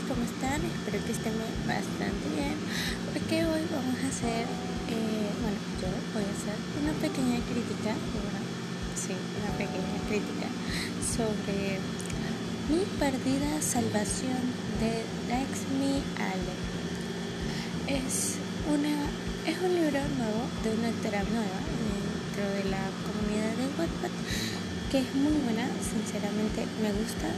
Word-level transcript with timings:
¿cómo 0.00 0.24
están? 0.24 0.56
Espero 0.64 1.04
que 1.04 1.12
estén 1.12 1.36
bastante 1.68 2.24
bien 2.32 2.56
porque 3.12 3.44
hoy 3.44 3.60
vamos 3.68 3.92
a 4.00 4.08
hacer, 4.08 4.48
eh, 4.88 5.28
bueno, 5.44 5.60
yo 5.84 5.92
voy 6.16 6.24
a 6.24 6.32
hacer 6.32 6.56
una 6.80 6.96
pequeña 6.96 7.36
crítica, 7.44 7.92
bueno, 7.92 8.40
sí, 8.96 9.12
una 9.12 9.52
pequeña 9.60 10.00
crítica 10.08 10.48
sobre 11.04 11.76
Mi 12.72 12.88
perdida 12.96 13.60
salvación 13.60 14.40
de 14.80 15.04
Me 15.76 16.00
Ale. 16.16 16.56
Es, 17.84 18.40
una, 18.64 18.96
es 19.44 19.60
un 19.60 19.76
libro 19.76 20.00
nuevo 20.16 20.48
de 20.64 20.72
una 20.72 20.88
autora 20.88 21.20
nueva 21.28 21.60
dentro 21.68 22.48
de 22.48 22.64
la 22.72 22.80
comunidad 23.04 23.52
de 23.60 23.68
Wattpad 23.76 24.14
que 24.88 25.04
es 25.04 25.14
muy 25.14 25.36
buena, 25.44 25.68
sinceramente 25.84 26.64
me 26.80 26.96
gusta 26.96 27.28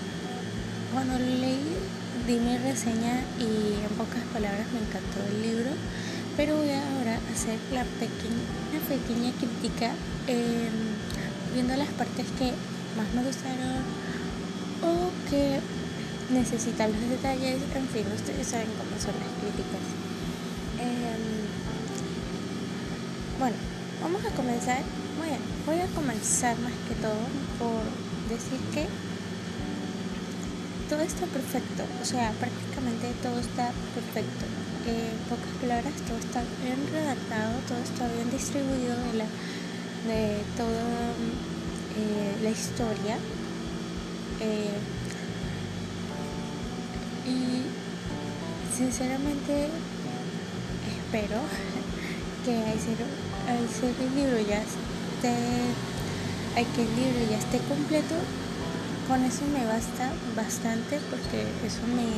cuando 0.95 1.19
leí 1.19 2.04
di 2.27 2.39
mi 2.41 2.57
reseña 2.57 3.21
y 3.39 3.85
en 3.85 3.93
pocas 3.99 4.25
palabras 4.33 4.67
me 4.73 4.81
encantó 4.81 5.21
el 5.29 5.43
libro, 5.43 5.71
pero 6.37 6.57
voy 6.57 6.71
ahora 6.71 7.21
a 7.21 7.33
hacer 7.33 7.59
la 7.73 7.85
pequeña, 8.01 8.81
pequeña 8.89 9.31
crítica 9.37 9.93
viendo 11.53 11.77
las 11.77 11.89
partes 11.91 12.27
que 12.39 12.53
más 12.97 13.13
me 13.15 13.23
gustaron 13.23 13.85
o 14.83 15.11
que 15.29 15.61
necesitan 16.33 16.93
los 16.93 17.11
detalles, 17.11 17.61
en 17.75 17.89
fin, 17.89 18.07
ustedes 18.15 18.47
saben 18.47 18.69
cómo 18.79 18.97
son 18.99 19.15
las 19.21 19.31
críticas. 19.39 19.85
Em, 20.81 21.45
bueno, 23.39 23.57
vamos 24.03 24.25
a 24.25 24.31
comenzar. 24.35 24.81
Muy 25.21 25.29
voy 25.67 25.81
a 25.81 25.87
comenzar 25.95 26.59
más 26.59 26.73
que 26.89 26.95
todo 26.97 27.23
por 27.61 27.85
decir 28.29 28.59
que 28.73 28.89
todo 30.89 31.01
está 31.01 31.27
perfecto, 31.27 31.85
o 32.01 32.05
sea, 32.05 32.33
prácticamente 32.33 33.13
todo 33.23 33.39
está 33.39 33.71
perfecto. 33.95 34.45
en 34.87 35.17
pocas 35.31 35.53
palabras, 35.61 35.95
todo 36.07 36.19
está 36.19 36.43
bien 36.63 36.77
redactado, 36.93 37.53
todo 37.69 37.79
está 37.79 38.07
bien 38.09 38.31
distribuido 38.31 38.95
de, 38.97 39.15
la, 39.19 39.25
de 39.25 40.43
toda 40.57 40.85
eh, 41.97 42.37
la 42.43 42.51
historia. 42.51 43.17
Eh, 44.41 44.77
y 47.25 47.65
sinceramente 48.77 49.69
espero 51.15 51.41
que 52.45 52.57
al 52.57 52.79
ser, 53.69 53.95
el 54.05 54.15
libro 54.15 54.39
ya 54.47 54.61
esté, 54.61 55.33
que 56.75 56.83
el 56.83 56.97
libro 56.97 57.31
ya 57.31 57.39
esté 57.39 57.59
completo, 57.69 58.17
con 59.09 59.23
eso 59.25 59.45
me 59.53 59.65
basta 59.67 60.13
bastante 60.37 60.99
porque 61.11 61.43
eso 61.67 61.83
me, 61.93 62.09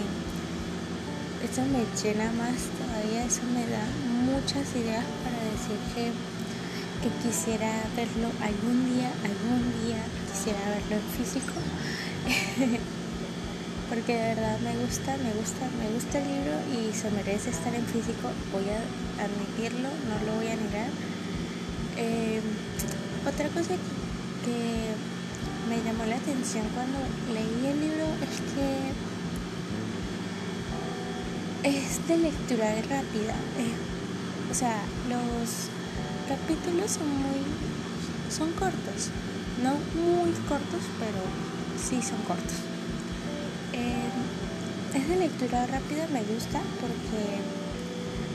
eso 1.42 1.62
me 1.66 1.82
llena 2.00 2.30
más 2.32 2.70
todavía, 2.78 3.24
eso 3.24 3.42
me 3.52 3.66
da 3.66 3.84
muchas 4.24 4.74
ideas 4.76 5.04
para 5.22 5.38
decir 5.50 5.78
que, 5.94 6.12
que 7.02 7.10
quisiera 7.22 7.70
verlo 7.96 8.30
algún 8.42 8.94
día, 8.94 9.10
algún 9.24 9.62
día 9.84 10.02
quisiera 10.30 10.60
verlo 10.70 10.96
en 10.96 11.08
físico. 11.18 11.54
porque 13.88 14.14
de 14.14 14.34
verdad 14.34 14.58
me 14.60 14.76
gusta, 14.84 15.16
me 15.18 15.32
gusta, 15.34 15.68
me 15.78 15.88
gusta 15.94 16.18
el 16.18 16.26
libro 16.26 16.54
y 16.74 16.92
se 16.94 17.10
merece 17.10 17.50
estar 17.50 17.74
en 17.74 17.86
físico, 17.86 18.30
voy 18.52 18.66
a 18.70 18.82
admitirlo, 19.22 19.88
no 19.88 20.26
lo 20.26 20.36
voy 20.36 20.48
a 20.48 20.56
negar. 20.56 20.90
Eh, 21.96 22.40
otra 23.26 23.48
cosa 23.48 23.74
que 24.44 24.94
me 25.68 25.82
llamó 25.82 26.04
la 26.04 26.16
atención 26.16 26.64
cuando 26.74 26.98
leí 27.32 27.66
el 27.66 27.80
libro 27.80 28.06
es 28.22 28.40
que 28.54 28.92
es 31.68 32.06
de 32.06 32.18
lectura 32.18 32.74
rápida. 32.88 33.34
o 34.50 34.54
sea, 34.54 34.82
los 35.08 35.68
capítulos 36.28 36.92
son 36.92 37.08
muy 37.08 37.42
son 38.30 38.52
cortos, 38.52 39.10
no 39.62 39.72
muy 40.00 40.32
cortos, 40.48 40.82
pero 40.98 41.22
sí 41.78 42.00
son 42.02 42.20
cortos. 42.22 42.58
Eh, 43.72 44.10
es 44.94 45.08
de 45.08 45.16
lectura 45.16 45.66
rápida, 45.66 46.06
me 46.12 46.22
gusta 46.22 46.60
porque 46.80 47.40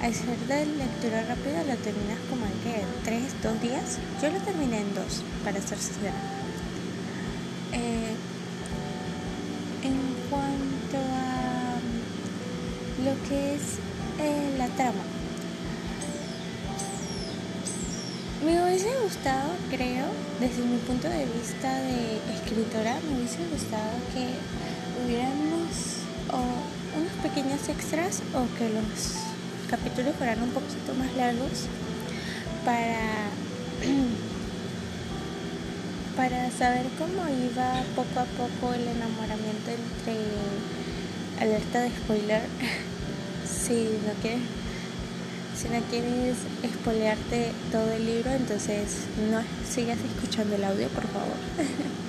al 0.05 0.13
ser 0.13 0.37
de 0.47 0.65
lectura 0.65 1.23
rápida 1.25 1.63
lo 1.63 1.75
terminas 1.77 2.19
como 2.29 2.45
en 2.45 2.53
que 2.63 2.83
tres, 3.03 3.33
dos 3.41 3.61
días. 3.61 3.99
Yo 4.21 4.29
lo 4.31 4.39
terminé 4.39 4.81
en 4.81 4.93
dos, 4.95 5.23
para 5.43 5.61
ser 5.61 5.77
sincera. 5.77 6.13
Eh, 7.73 8.15
en 9.83 9.97
cuanto 10.29 10.97
a 10.97 11.79
lo 13.03 13.27
que 13.27 13.55
es 13.55 13.79
eh, 14.19 14.55
la 14.57 14.67
trama, 14.75 15.03
me 18.45 18.63
hubiese 18.63 18.89
gustado, 19.03 19.51
creo, 19.69 20.05
desde 20.39 20.63
mi 20.63 20.77
punto 20.79 21.07
de 21.07 21.25
vista 21.25 21.79
de 21.81 22.17
escritora, 22.33 22.97
me 23.07 23.17
hubiese 23.17 23.45
gustado 23.51 23.91
que 24.13 24.27
hubiéramos 25.05 26.01
unos 26.97 27.13
pequeños 27.23 27.69
extras 27.69 28.21
o 28.33 28.45
que 28.57 28.69
los 28.69 29.15
capítulos 29.69 30.15
fueran 30.17 30.41
un 30.41 30.49
poquito 30.49 30.93
más 30.97 31.15
largos 31.15 31.67
para 32.65 33.29
para 36.15 36.51
saber 36.51 36.85
cómo 36.97 37.27
iba 37.27 37.83
poco 37.95 38.19
a 38.19 38.25
poco 38.25 38.73
el 38.73 38.87
enamoramiento 38.87 39.71
entre 39.71 40.17
alerta 41.39 41.81
de 41.81 41.89
spoiler. 41.89 42.41
Si 43.45 43.73
no 44.05 44.13
quieres 44.21 44.41
si 45.55 45.69
no 45.69 45.79
quieres 45.89 46.37
spoilearte 46.73 47.51
todo 47.71 47.91
el 47.91 48.05
libro 48.05 48.31
entonces 48.31 49.05
no 49.31 49.41
sigas 49.69 49.99
escuchando 49.99 50.55
el 50.55 50.63
audio 50.63 50.87
por 50.89 51.03
favor. 51.07 51.37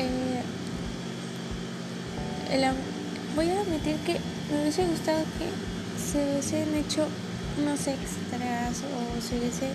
Eh, 0.00 0.40
voy 3.34 3.50
a 3.50 3.60
admitir 3.60 3.96
que 4.06 4.18
me 4.50 4.62
hubiese 4.62 4.84
gustado 4.86 5.24
que 5.38 5.48
se 6.00 6.18
hubiesen 6.24 6.74
hecho 6.76 7.06
unos 7.60 7.80
extras 7.86 8.82
o 8.82 9.20
se 9.20 9.38
hubiese 9.38 9.70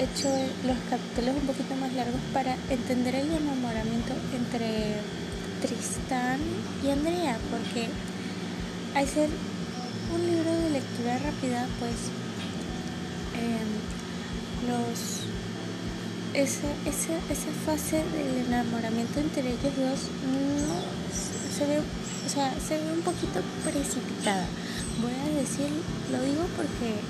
hecho 0.00 0.28
los 0.66 0.76
capítulos 0.88 1.36
un 1.40 1.46
poquito 1.46 1.74
más 1.76 1.92
largos 1.92 2.20
para 2.32 2.56
entender 2.70 3.14
el 3.14 3.30
enamoramiento 3.30 4.14
entre 4.34 4.96
Tristán 5.60 6.40
y 6.82 6.90
Andrea, 6.90 7.38
porque 7.50 7.88
al 8.94 9.06
ser 9.06 9.28
un 10.14 10.26
libro 10.26 10.50
de 10.50 10.70
lectura 10.70 11.18
rápida, 11.18 11.66
pues 11.78 12.08
em, 13.36 13.70
los 14.68 15.20
esa, 16.32 16.70
esa, 16.86 17.18
esa 17.28 17.50
fase 17.66 17.96
del 17.96 18.46
enamoramiento 18.46 19.18
entre 19.18 19.42
ellos 19.42 19.74
dos 19.76 20.00
no 20.24 20.78
se 21.56 21.66
ve, 21.66 21.78
o 21.78 22.28
sea, 22.28 22.54
se 22.60 22.78
ve 22.78 22.92
un 22.92 23.02
poquito 23.02 23.40
precipitada. 23.64 24.46
Voy 25.02 25.12
a 25.12 25.40
decir, 25.40 25.68
lo 26.12 26.22
digo 26.22 26.46
porque 26.56 27.02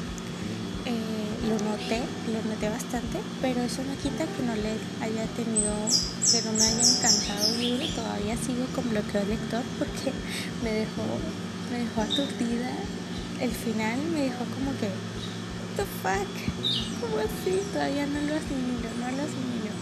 eh, 0.87 1.20
lo 1.49 1.57
noté, 1.57 2.03
lo 2.29 2.43
noté 2.45 2.69
bastante, 2.69 3.19
pero 3.41 3.63
eso 3.63 3.83
no 3.83 3.97
quita 3.97 4.27
que 4.29 4.43
no 4.45 4.55
le 4.55 4.77
haya 5.01 5.25
tenido, 5.33 5.73
que 6.31 6.43
no 6.45 6.53
me 6.53 6.63
haya 6.63 6.85
encantado 6.85 7.55
el 7.55 7.61
libro, 7.61 7.87
todavía 7.97 8.37
sigo 8.37 8.67
con 8.75 8.91
bloqueo 8.91 9.25
lector 9.25 9.63
porque 9.79 10.13
me 10.63 10.85
dejó, 10.85 11.05
me 11.73 11.79
dejó 11.81 12.03
aturdida. 12.03 12.73
El 13.41 13.51
final 13.53 13.99
me 14.13 14.29
dejó 14.29 14.45
como 14.53 14.77
que, 14.77 14.93
what 14.93 15.81
the 15.81 15.87
fuck, 16.05 16.29
¿cómo 17.01 17.17
así? 17.25 17.63
Todavía 17.73 18.07
no 18.07 18.21
lo 18.21 18.37
asimilo, 18.37 18.89
no 19.01 19.09
lo 19.17 19.23
asimilo. 19.25 19.73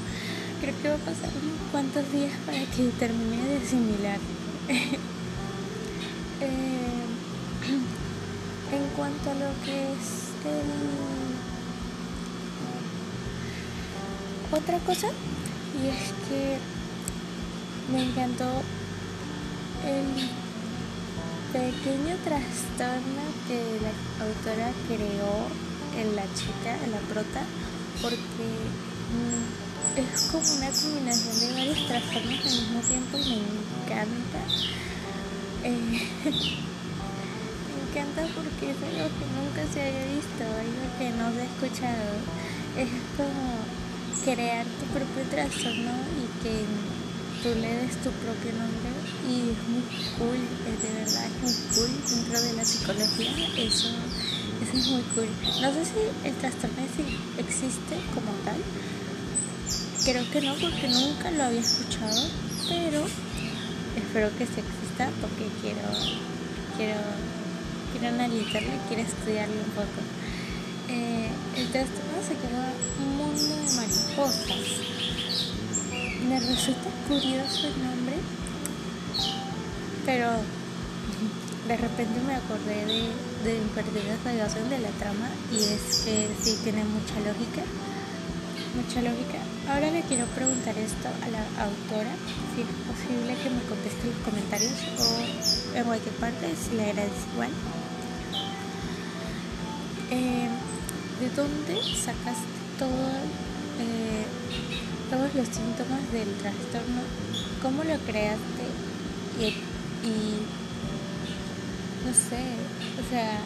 Creo 0.61 0.75
que 0.81 0.88
va 0.91 0.94
a 0.94 0.99
pasar 0.99 1.31
unos 1.43 1.59
cuantos 1.73 2.12
días 2.12 2.32
para 2.47 2.61
que 2.71 2.91
termine 2.99 3.44
de 3.49 3.56
asimilar. 3.56 4.21
eh, 6.41 7.03
en 8.77 8.85
cuanto 8.94 9.31
a 9.31 9.35
lo 9.35 9.50
que 9.65 9.93
es 9.93 10.29
otra 14.53 14.79
cosa 14.81 15.09
y 15.09 15.89
es 15.89 16.12
que 16.29 16.59
me 17.93 18.03
encantó 18.03 18.62
el 19.85 20.06
pequeño 21.53 22.17
trastorno 22.25 23.23
que 23.47 23.81
la 23.81 23.93
autora 24.25 24.73
creó 24.87 25.49
en 25.97 26.17
la 26.17 26.25
chica, 26.35 26.77
en 26.85 26.91
la 26.93 26.99
prota, 27.09 27.43
porque 28.03 28.47
mm, 29.12 30.00
es 30.00 30.31
como 30.31 30.45
una 30.45 30.71
combinación 30.71 31.41
de 31.41 31.53
varios 31.55 31.87
trastornos 31.87 32.41
al 32.44 32.53
mismo 32.53 32.81
tiempo 32.81 33.19
y 33.19 33.41
me 33.41 33.51
encanta. 33.83 34.41
Eh, 35.65 36.09
me 37.69 37.79
encanta 37.89 38.29
porque 38.35 38.71
es 38.71 38.77
algo 38.77 39.09
que 39.17 39.27
nunca 39.35 39.73
se 39.73 39.81
haya 39.81 40.05
visto, 40.05 40.44
algo 40.44 40.85
que 40.99 41.11
no 41.17 41.33
se 41.33 41.41
ha 41.41 41.44
escuchado. 41.44 42.12
Es 42.77 42.91
como 43.17 43.88
crear 44.25 44.64
tu 44.64 44.87
propio 44.93 45.22
trastorno 45.31 45.93
y 46.19 46.43
que 46.43 46.64
tú 47.43 47.55
lees 47.60 47.94
tu 48.02 48.10
propio 48.10 48.52
nombre 48.52 48.90
y 49.28 49.52
es 49.52 49.60
muy 49.69 49.84
cool, 50.19 50.40
de 50.64 50.90
verdad 50.99 51.26
es 51.26 51.37
muy 51.43 51.55
cool 51.75 51.90
dentro 52.08 52.40
de 52.43 52.52
la 52.55 52.64
psicología, 52.64 53.31
eso, 53.56 53.88
eso 54.60 54.76
es 54.76 54.87
muy 54.88 55.02
cool. 55.14 55.28
No 55.60 55.72
sé 55.72 55.84
si 55.84 56.28
el 56.28 56.34
trastorno 56.34 56.82
existe 57.38 57.94
como 58.14 58.32
tal, 58.44 58.58
creo 60.05 60.25
que 60.31 60.40
no 60.40 60.55
porque 60.55 60.88
nunca 60.88 61.31
lo 61.31 61.44
había 61.44 61.60
escuchado, 61.60 62.26
pero 62.69 63.05
espero 63.96 64.31
que 64.38 64.46
se 64.46 64.60
exista 64.64 65.10
porque 65.20 65.46
quiero, 65.60 65.84
quiero, 66.76 67.00
quiero 67.93 68.08
analizarlo 68.14 68.69
y 68.69 68.88
quiero 68.88 69.02
estudiarlo 69.02 69.55
un 69.55 69.70
poco. 69.76 70.00
Eh, 70.88 71.28
el 71.56 71.69
trastorno 71.69 72.07
se 72.23 72.35
llama 72.35 72.73
Mundo 73.17 73.43
de 73.43 73.75
Mariposas 73.76 74.88
me 76.29 76.38
resulta 76.41 76.91
curioso 77.09 77.69
el 77.69 77.82
nombre, 77.82 78.17
pero 80.05 80.29
de 81.67 81.76
repente 81.76 82.20
me 82.26 82.35
acordé 82.35 82.85
de, 82.85 83.55
de 83.55 84.05
la 84.05 84.17
radiación 84.25 84.69
de 84.69 84.79
la 84.79 84.91
trama 85.00 85.31
y 85.50 85.56
es 85.56 86.03
que 86.05 86.29
sí 86.43 86.59
tiene 86.62 86.85
mucha 86.85 87.17
lógica, 87.25 87.65
mucha 88.76 89.00
lógica. 89.00 89.38
Ahora 89.73 89.91
le 89.91 90.03
quiero 90.03 90.26
preguntar 90.26 90.76
esto 90.76 91.09
a 91.09 91.29
la 91.29 91.41
autora, 91.65 92.12
si 92.55 92.61
es 92.61 92.69
posible 92.85 93.35
que 93.43 93.49
me 93.49 93.62
conteste 93.65 94.03
en 94.05 94.12
los 94.12 94.20
comentarios 94.29 94.73
o 95.00 95.76
en 95.76 95.85
cualquier 95.85 96.15
parte, 96.17 96.55
si 96.56 96.76
le 96.76 96.91
agradezco 96.91 97.32
igual. 97.35 97.50
Eh, 100.11 100.38
¿De 101.29 101.35
dónde 101.35 101.83
sacaste 101.83 102.47
todo 102.79 102.89
eh, 102.89 104.25
todos 105.11 105.35
los 105.35 105.49
síntomas 105.49 106.01
del 106.13 106.33
trastorno, 106.37 107.03
cómo 107.61 107.83
lo 107.85 107.99
creaste 108.07 108.65
y, 109.39 109.53
no 112.05 112.13
sé, 112.13 112.55
o 112.97 113.03
sea, 113.11 113.41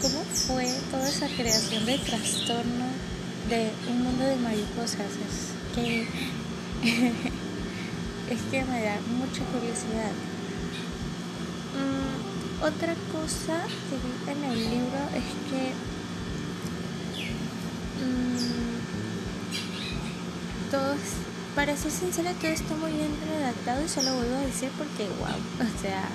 cómo 0.00 0.24
fue 0.24 0.72
toda 0.90 1.06
esa 1.08 1.28
creación 1.28 1.84
del 1.84 2.00
trastorno 2.00 2.86
de 3.50 3.70
un 3.90 4.02
mundo 4.02 4.24
de 4.24 4.36
mariposas. 4.36 5.00
Es 5.00 5.52
que, 5.74 6.02
es 8.30 8.40
que 8.50 8.64
me 8.64 8.84
da 8.84 8.96
mucha 9.18 9.44
curiosidad. 9.52 10.12
Mm, 11.76 12.64
otra 12.64 12.94
cosa 13.12 13.66
que 13.90 13.96
vi 13.96 14.12
en 14.32 14.44
el 14.50 14.58
libro 14.70 15.00
es 15.14 15.28
que 15.50 15.62
para 21.54 21.76
ser 21.76 21.90
sincera, 21.92 22.32
todo 22.34 22.52
está 22.52 22.74
muy 22.74 22.92
bien 22.92 23.10
redactado 23.28 23.84
y 23.84 23.88
solo 23.88 24.14
vuelvo 24.16 24.34
a 24.36 24.40
decir 24.40 24.70
porque, 24.76 25.08
wow, 25.18 25.28
o 25.66 25.80
sea, 25.80 26.08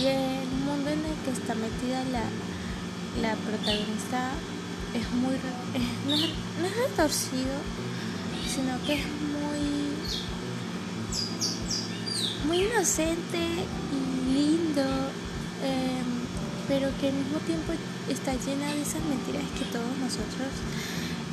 y 0.00 0.06
el 0.06 0.48
mundo 0.64 0.90
en 0.90 1.04
el 1.04 1.16
que 1.24 1.30
está 1.32 1.54
metida 1.54 2.02
la, 2.12 2.24
la 3.20 3.34
protagonista 3.36 4.30
es 4.94 5.10
muy, 5.10 5.34
no, 6.06 6.14
es 6.14 6.76
retorcido, 6.76 7.56
sino 8.48 8.80
que 8.86 8.94
es 8.94 9.06
muy, 9.06 9.92
muy 12.46 12.64
inocente 12.64 13.38
y 13.92 14.32
lindo, 14.32 14.82
pero 16.72 16.88
que 16.98 17.08
al 17.08 17.12
mismo 17.12 17.36
tiempo 17.44 17.74
está 18.08 18.32
llena 18.32 18.72
de 18.72 18.80
esas 18.80 19.04
mentiras 19.04 19.44
que 19.58 19.66
todos 19.66 19.92
nosotros, 20.00 20.48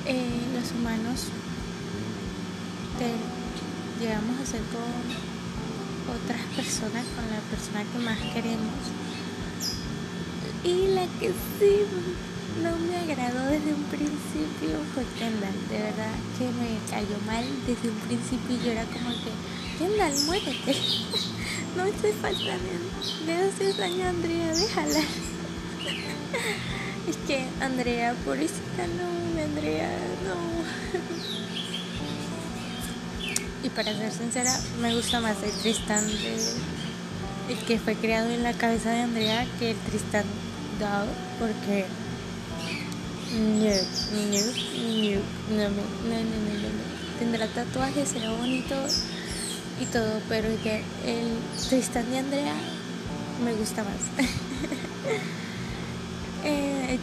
eh, 0.05 0.43
los 0.51 0.67
humanos, 0.75 1.31
llegamos 4.01 4.35
a 4.35 4.45
ser 4.45 4.59
con 4.67 4.99
otras 6.11 6.43
personas, 6.59 7.05
con 7.15 7.23
la 7.31 7.39
persona 7.47 7.87
que 7.87 7.99
más 8.03 8.19
queremos. 8.35 8.83
Y 10.65 10.91
la 10.91 11.07
que 11.23 11.31
sí 11.55 11.87
no 12.59 12.75
me 12.75 12.99
agradó 12.99 13.39
desde 13.47 13.73
un 13.73 13.83
principio 13.87 14.75
fue 14.93 15.07
Kendall. 15.17 15.55
De 15.71 15.79
verdad 15.87 16.19
que 16.35 16.51
me 16.51 16.75
cayó 16.91 17.15
mal 17.25 17.45
desde 17.65 17.87
un 17.87 17.99
principio 18.11 18.59
y 18.59 18.65
yo 18.65 18.71
era 18.73 18.83
como 18.91 19.11
que, 19.23 19.31
Kendall, 19.79 20.19
muérete. 20.25 20.75
no 21.77 21.85
me 21.85 21.91
estoy 21.91 22.11
faltando. 22.11 22.75
Le 23.25 23.33
haces 23.35 23.77
daño 23.77 24.09
Andrea, 24.09 24.53
déjala. 24.53 25.28
Es 27.09 27.17
que 27.27 27.45
Andrea, 27.61 28.13
pobrecita, 28.25 28.87
no, 28.97 29.41
Andrea, 29.41 29.89
no. 30.25 30.59
Y 33.63 33.69
para 33.69 33.93
ser 33.93 34.11
sincera, 34.11 34.57
me 34.81 34.95
gusta 34.95 35.19
más 35.19 35.35
el 35.43 35.51
Tristan 35.51 36.03
el 37.49 37.57
que 37.65 37.79
fue 37.79 37.95
creado 37.95 38.29
en 38.29 38.43
la 38.43 38.53
cabeza 38.53 38.91
de 38.91 39.01
Andrea 39.01 39.45
que 39.57 39.71
el 39.71 39.77
Tristan 39.77 40.23
dado 40.79 41.07
porque 41.39 41.85
no, 43.33 43.65
no, 45.55 45.63
no, 45.63 45.69
no, 45.69 45.69
no, 45.69 46.69
tendrá 47.17 47.47
tatuajes, 47.47 48.09
será 48.09 48.31
bonito 48.31 48.75
y 49.81 49.85
todo, 49.85 50.21
pero 50.29 50.47
que 50.63 50.83
el 51.05 51.37
Tristan 51.69 52.09
de 52.11 52.19
Andrea 52.19 52.55
me 53.43 53.53
gusta 53.53 53.83
más. 53.83 54.27
eh, 56.43 56.99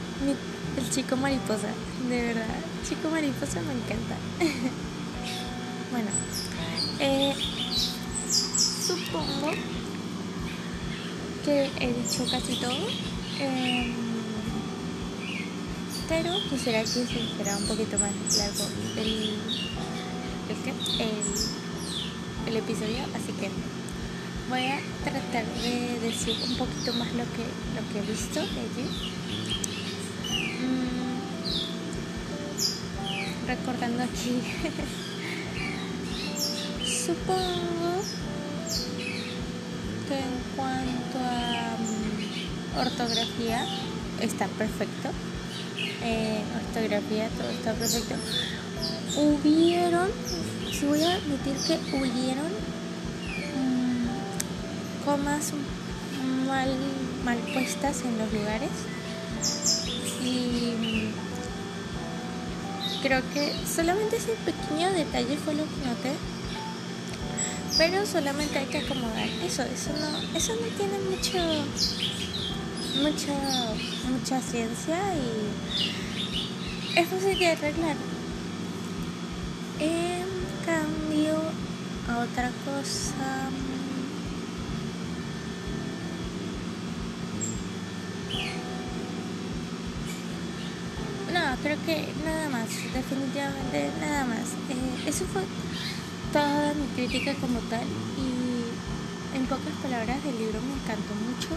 el 0.77 0.91
chico 0.91 1.17
mariposa, 1.17 1.69
de 2.09 2.23
verdad, 2.23 2.47
chico 2.89 3.11
mariposa 3.11 3.61
me 3.63 3.73
encanta. 3.73 4.17
bueno, 5.91 6.09
eh, 7.01 7.35
supongo 8.29 9.51
que 11.45 11.71
he 11.81 11.93
dicho 11.93 12.27
casi 12.31 12.57
todo. 12.61 12.89
Eh, 13.39 13.95
pero 16.09 16.33
quisiera 16.49 16.81
que 16.81 16.87
se 16.87 17.05
fuera 17.05 17.57
un 17.57 17.65
poquito 17.65 17.99
más 17.99 18.13
largo 18.39 18.65
el, 18.97 19.35
el 22.47 22.57
episodio, 22.57 23.03
así 23.15 23.33
que 23.41 23.51
voy 24.49 24.67
a 24.67 24.81
tratar 25.05 25.45
de 25.63 25.99
decir 26.01 26.37
un 26.49 26.57
poquito 26.57 26.93
más 26.95 27.13
lo 27.13 27.25
que, 27.25 27.45
lo 27.75 27.83
que 27.93 27.99
he 27.99 28.03
visto 28.03 28.41
de 28.41 28.61
allí. 28.61 28.87
Mm, 30.63 31.21
recordando 33.47 34.03
aquí 34.03 34.43
Supongo 37.07 38.03
que 40.09 40.19
en 40.19 40.37
cuanto 40.57 41.19
a 41.19 41.77
mm, 41.79 42.79
ortografía 42.81 43.65
está 44.21 44.49
perfecto. 44.49 45.11
Eh, 46.03 46.43
ortografía, 46.67 47.29
todo 47.39 47.49
está 47.51 47.75
perfecto. 47.75 48.17
Hubieron, 49.17 50.11
si 50.73 50.87
voy 50.87 51.03
a 51.05 51.15
admitir 51.15 51.55
que 51.67 51.75
hubieron 51.97 52.56
comas 55.07 55.53
mal, 56.47 56.69
mal 57.25 57.39
puestas 57.55 58.03
en 58.03 58.19
los 58.19 58.31
lugares. 58.31 58.71
Y 60.23 60.75
mm, 60.77 61.13
creo 63.03 63.23
que 63.33 63.55
solamente 63.67 64.17
ese 64.17 64.35
pequeño 64.45 64.91
detalle 64.91 65.39
fue 65.39 65.55
lo 65.55 65.65
que 65.65 65.87
noté 65.87 66.13
pero 67.79 68.07
solamente 68.07 68.59
hay 68.59 68.67
que 68.67 68.79
acomodar 68.79 69.29
eso 69.45 69.63
eso 69.63 69.91
no 70.01 70.09
eso 70.37 70.55
no 70.55 70.67
tiene 70.79 70.99
mucho 71.11 71.39
mucha 73.03 73.35
mucha 74.11 74.41
ciencia 74.41 74.97
y 75.15 76.99
es 76.99 77.07
fácil 77.09 77.39
de 77.39 77.47
arreglar 77.49 77.97
en 79.79 80.27
cambio 80.65 81.37
a 82.09 82.19
otra 82.21 82.51
cosa 82.65 83.51
no 91.33 91.46
creo 91.63 91.77
que 91.85 92.09
nada 92.25 92.49
más 92.49 92.69
definitivamente 92.93 93.91
nada 94.01 94.25
más 94.25 94.47
eh, 94.71 95.09
eso 95.09 95.25
fue 95.27 95.43
toda 96.33 96.75
mi 96.75 96.87
crítica 96.95 97.35
como 97.35 97.59
tal 97.71 97.87
y 98.19 99.37
en 99.37 99.47
pocas 99.47 99.75
palabras 99.83 100.19
el 100.25 100.39
libro 100.39 100.61
me 100.61 100.75
encantó 100.75 101.15
mucho 101.15 101.51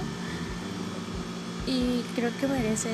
y 1.65 2.03
creo 2.15 2.31
que 2.39 2.47
merece 2.47 2.89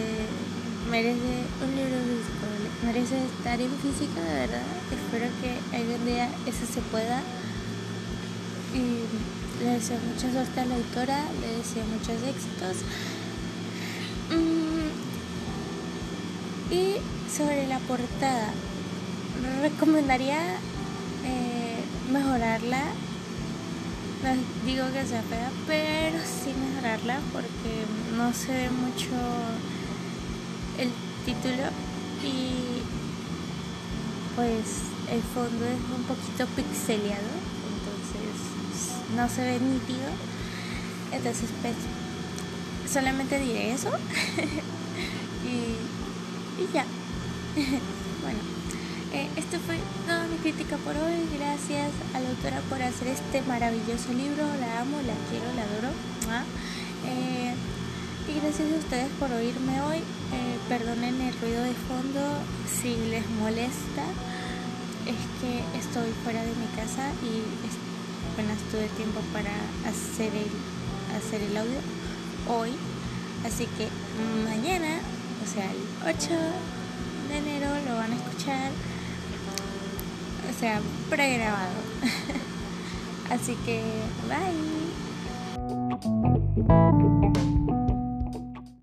merece 0.90 1.44
un 1.64 1.76
libro 1.76 1.98
físico, 2.06 2.46
merece 2.86 3.26
estar 3.26 3.60
en 3.60 3.72
física 3.80 4.22
de 4.22 4.34
verdad. 4.42 4.62
Espero 4.92 5.28
que 5.42 5.78
algún 5.78 6.06
día 6.06 6.30
eso 6.46 6.66
se 6.72 6.82
pueda 6.82 7.22
y 8.74 9.64
le 9.64 9.72
deseo 9.72 9.98
mucha 10.00 10.32
suerte 10.32 10.60
a 10.60 10.66
la 10.66 10.76
autora, 10.76 11.24
le 11.42 11.58
deseo 11.58 11.84
muchos 11.86 12.22
éxitos. 12.22 12.78
Mm, 14.30 14.90
y 16.72 16.96
sobre 17.32 17.68
la 17.68 17.80
portada, 17.80 18.54
recomendaría 19.62 20.60
mejorarla. 22.12 22.84
No 24.24 24.32
digo 24.66 24.86
que 24.92 25.06
sea 25.06 25.22
fea, 25.24 25.52
pero 25.68 26.18
sí 26.24 26.52
mejorarla 26.54 27.20
porque 27.32 27.86
no 28.18 28.34
se 28.34 28.52
ve 28.52 28.70
mucho 28.70 29.10
el 30.80 30.92
título 31.26 31.70
y 32.24 32.82
pues 34.36 34.82
el 35.12 35.22
fondo 35.22 35.66
es 35.66 35.80
un 35.96 36.04
poquito 36.04 36.48
pixeleado, 36.56 37.32
entonces 37.76 39.16
no 39.16 39.30
se 39.30 39.42
ve 39.44 39.60
nítido. 39.60 40.10
Entonces 41.12 41.50
pues 41.62 41.76
solamente 42.92 43.40
diré 43.40 43.74
eso 43.74 43.90
y 46.58 46.74
ya. 46.74 46.86
bueno, 48.22 48.40
eh, 49.14 49.30
esto 49.36 49.58
fue 49.66 49.80
toda 50.06 50.28
mi 50.28 50.38
crítica 50.38 50.78
por 50.78 50.96
hoy. 50.96 51.28
Gracias 51.38 51.92
a 52.14 52.20
la 52.20 52.30
autora 52.30 52.60
por 52.70 52.82
hacer 52.82 53.08
este 53.08 53.42
maravilloso 53.44 54.12
libro. 54.14 54.44
La 54.60 54.82
amo, 54.82 54.98
la 55.02 55.16
quiero, 55.30 55.48
la 55.56 55.64
adoro. 55.64 55.92
Eh, 57.06 57.54
y 58.28 58.40
gracias 58.42 58.72
a 58.72 58.78
ustedes 58.78 59.10
por 59.20 59.32
oírme 59.32 59.82
hoy. 59.82 59.98
Eh, 59.98 60.58
perdonen 60.68 61.22
el 61.22 61.34
ruido 61.40 61.64
de 61.64 61.74
fondo 61.88 62.22
si 62.68 62.96
les 63.10 63.28
molesta. 63.42 64.04
Es 65.06 65.22
que 65.40 65.62
estoy 65.78 66.12
fuera 66.24 66.42
de 66.42 66.52
mi 66.56 66.68
casa 66.76 67.12
y 67.22 67.46
apenas 68.34 68.58
tuve 68.72 68.88
tiempo 68.98 69.22
para 69.32 69.54
hacer 69.88 70.34
el, 70.34 70.50
hacer 71.16 71.42
el 71.42 71.56
audio 71.56 71.80
hoy. 72.50 72.72
Así 73.46 73.68
que 73.78 73.88
mañana, 74.44 75.00
o 75.46 75.48
sea, 75.48 75.72
el 75.72 75.78
8 76.04 76.30
de 77.30 77.38
enero 77.38 77.68
lo 77.88 77.96
van 77.96 78.12
a 78.12 78.16
escuchar, 78.16 78.72
o 80.50 80.60
sea, 80.60 80.82
pregrabado. 81.10 81.76
Así 83.32 83.56
que, 83.66 83.84
bye. 84.28 84.76